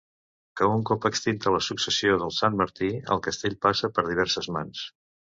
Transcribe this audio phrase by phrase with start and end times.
[0.59, 4.83] Que un cop extinta la successió dels Santmartí el castell passà per diverses mans.